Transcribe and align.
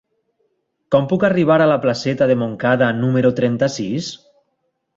Com 0.95 1.05
puc 1.11 1.25
arribar 1.29 1.57
a 1.65 1.67
la 1.73 1.75
placeta 1.85 2.29
de 2.33 2.39
Montcada 2.45 2.89
número 3.05 3.35
trenta-sis? 3.43 4.13